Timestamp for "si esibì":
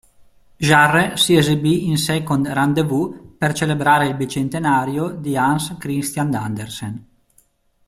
1.15-1.85